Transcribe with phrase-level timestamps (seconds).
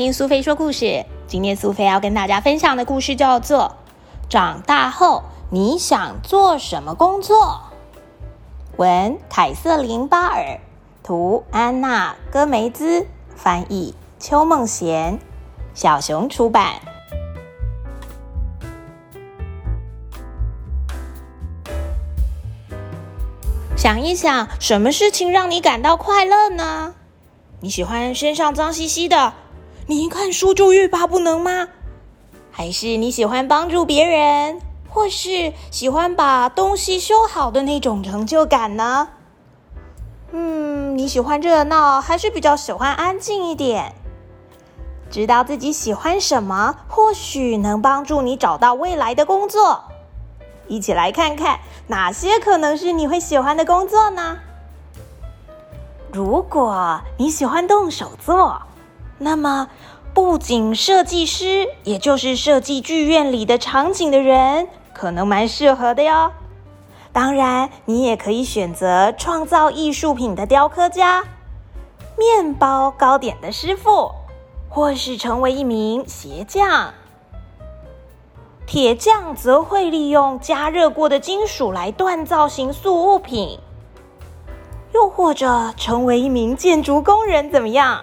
[0.00, 1.04] 听苏菲说故事。
[1.26, 3.76] 今天苏菲要跟大家分享的故事叫做
[4.32, 7.36] 《长大后你想做什么工作》。
[8.78, 10.58] 文：凯瑟琳·巴尔，
[11.02, 13.06] 图：安娜·戈梅兹，
[13.36, 15.18] 翻译：邱梦贤，
[15.74, 16.76] 小熊出版。
[23.76, 26.94] 想一想，什么事情让你感到快乐呢？
[27.60, 29.34] 你喜欢身上脏兮兮的？
[29.90, 31.66] 你一看书就欲罢不能吗？
[32.52, 39.08] 还是你喜欢帮助别人，或是喜欢把东西修好的那种成就感呢？
[40.30, 43.92] 嗯，你喜欢热闹，还是比较喜欢安静一点？
[45.10, 49.82] 知道自己喜欢什么，或许能帮助你找到未来的工作。
[50.68, 54.38] 一起来看看哪些可能是你会喜欢的工作呢？
[56.12, 58.62] 如果你喜欢动手做。
[59.22, 59.68] 那么，
[60.14, 66.32] 布景设计师，也就是设计剧院里的场景的人，可能蛮适合的哟。
[67.12, 71.22] 当然，你也可以选择创造艺术品的雕刻家、
[72.16, 74.10] 面包糕点的师傅，
[74.70, 76.94] 或是成为一名鞋匠。
[78.66, 83.58] 铁匠则会利用加热过的金属来锻造形塑物品，
[84.94, 88.02] 又或者成为一名建筑工人，怎么样？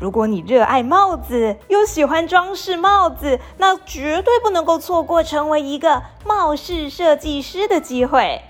[0.00, 8.40] 如果你热爱帽子，又喜欢装饰帽子，那绝对不能够错过成为一个帽饰设计师的机会。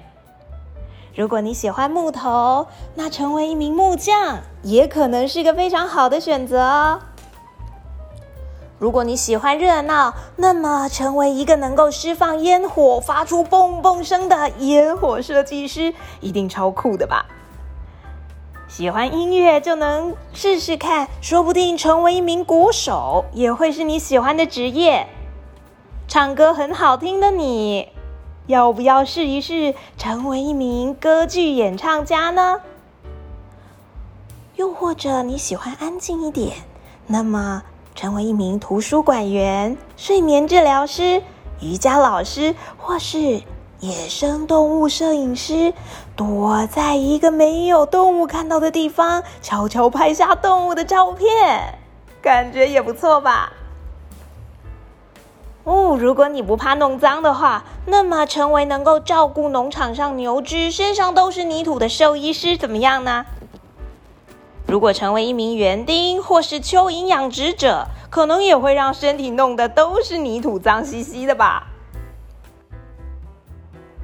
[1.13, 7.01] 如果你喜欢木头，那成为一名木匠也可能是个非常好的选择哦。
[8.79, 17.27] 如果你喜欢热闹，那么成为一个能够释放烟火、发出嘣嘣声的烟火设计师，一定超酷的吧？
[18.71, 25.09] 喜欢音乐就能试试看，说不定成为一名鼓手也会是你喜欢的职业。
[26.07, 27.89] 唱歌很好听的你，
[28.47, 32.61] 要不要试一试成为一名歌剧演唱家呢？
[34.55, 36.59] 又或者你喜欢安静一点，
[37.09, 37.65] 那么
[37.97, 41.25] 成为一名图书馆员、睡眠治疗师、
[41.61, 43.43] 瑜伽老师，或是……
[43.81, 45.73] 野生动物摄影师
[46.15, 51.79] 躲在一个没有动物看到的地方，悄悄拍下动物的照片，
[52.21, 53.55] 感觉也不错吧？
[55.65, 63.25] 哦，如果你不怕弄脏的话，那么成为能够照顾农场上牛只身上都是泥土的兽医师怎么样呢？
[64.67, 71.69] 如果成为一名园丁或是蚯蚓养殖者，可能也会让身体弄得都是泥土，脏兮兮的吧？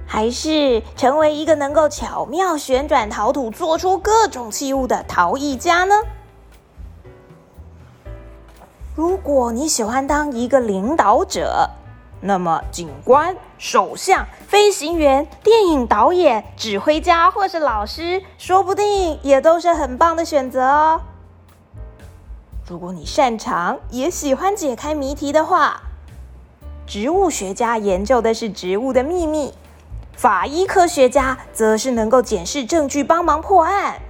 [0.06, 5.94] 还是成为一个能够巧妙旋转陶土、做出各种器物的陶艺家呢？
[8.94, 11.68] 如果你喜欢当一个领导者，
[12.20, 21.00] 那么警官、首相、飞行员、电影导演、指挥家或是老师，说不定也都是很棒的选择哦。
[22.66, 25.82] 如果你擅长也喜欢解开谜题的话，
[26.86, 29.52] 植物学家研究的是植物的秘密。
[30.16, 34.00] 法医科学家则是能够检视证据，帮忙破案；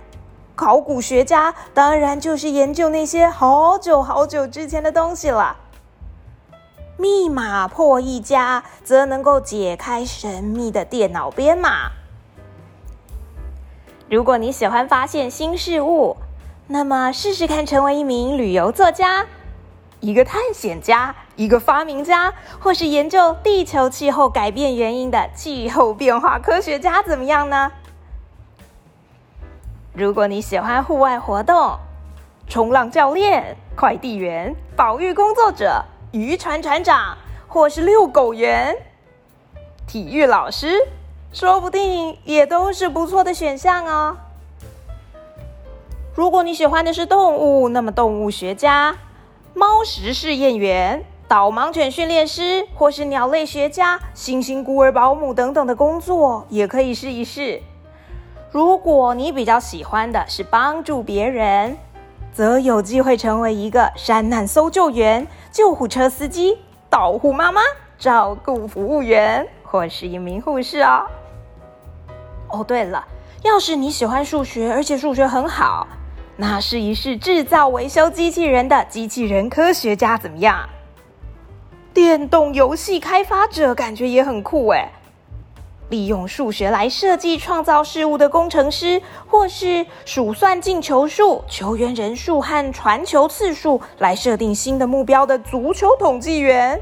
[0.54, 5.56] 考古学家当然就是研究那些好久好久之前的东西了。
[6.96, 11.90] 密码破译家则能够解开神秘的电脑编码。
[14.08, 16.16] 如果你喜欢发现新事物，
[16.68, 19.26] 那么试试看成为一名旅游作家。
[20.00, 27.70] 一个探险家，一个发明家，或是研究地球气候改变原因的气候变化科学家，怎么样呢？
[29.92, 31.78] 如果你喜欢户外活动，
[32.48, 38.74] 冲浪教练、快递员、保育工作者、渔船船长，或是遛狗员、
[39.86, 40.88] 体育老师，
[41.32, 44.16] 说不定也都是不错的选项哦。
[46.14, 48.96] 如果你喜欢的是动物，那么动物学家。
[49.54, 57.60] 猫食试验员、导盲犬训练师，或是鸟类学家、猩猩孤儿保姆等等的工作，也可以试一试。
[58.52, 61.76] 如果你比较喜欢的是帮助别人，
[62.32, 66.56] 则有机会成为一个山难搜救员、救护车司机、
[66.88, 67.60] 导护妈妈、
[67.98, 71.06] 照顾服务员，或是一名护士哦。
[72.50, 73.04] 哦，对了，
[73.42, 75.88] 要是你喜欢数学，而且数学很好。
[76.36, 80.68] 那试一试制造维修机器人的机器人科学家怎么样？
[81.96, 84.92] 电动游戏开发者感觉也很酷哎。
[85.88, 96.78] 利用数学来设计创造事物的工程师，或是数算进球数、球员人数和传球次数来设定新的目标的足球统计员，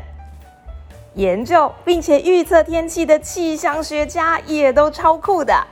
[1.15, 5.65] 研究并且预测天气的气象学家也都超酷的。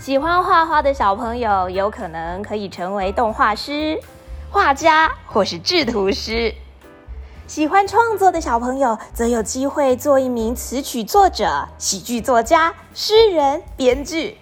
[0.00, 4.00] 喜欢画画的小朋友有可能可以成为动画师、
[4.50, 6.52] 画家或是制图师。
[7.50, 14.38] 喜欢创作的小朋友则有机会做一名词曲作者、喜剧作家、诗人、编剧。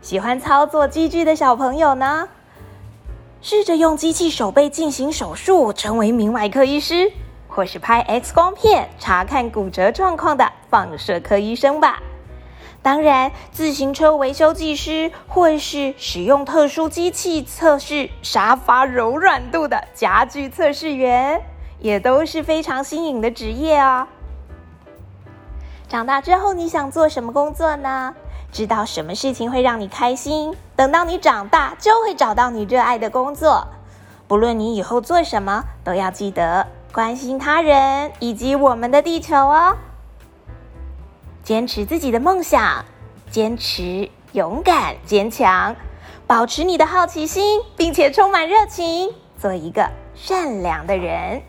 [0.00, 2.28] 喜欢操作机具的小朋友呢，
[3.42, 7.10] 试着用机器手背进行手术，成为名外科医师，
[7.48, 12.00] 或是拍 X 光片查看骨折状况的放射科医生吧。
[12.82, 21.42] 当然，自行车维修技师，或是使用特殊机器测试沙发柔软度的家具测试员。
[21.78, 24.06] 也都是非常新颖的职业哦。
[25.88, 28.14] 长大之后你想做什么工作呢？
[28.52, 30.56] 知道什么事情会让你开心？
[30.74, 33.66] 等到你长大，就会找到你热爱的工作。
[34.26, 39.76] 不论你以后做什么，都要记得关心他人以及我们的地球哦。
[41.42, 42.84] 坚持自己的梦想，
[43.30, 45.76] 坚持勇敢坚强，
[46.26, 51.42] 保持你的好奇心，并且充满热情，做一个善良的人。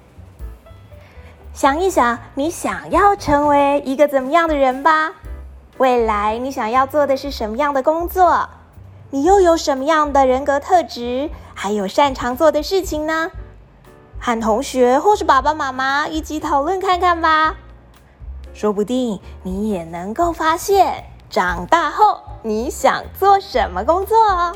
[1.57, 5.12] 想一想，你想要成为一个怎么样的人吧？
[5.80, 8.48] 未来你想要做的是什么样的工作？
[9.09, 11.31] 你又有什么样的人格特质？
[11.56, 13.31] 还有擅长做的事情呢？
[14.19, 17.56] 和同学或是爸爸妈妈一起讨论看看吧。
[18.54, 24.54] 说不定你也能够发现，长大后你想做什么工作哦。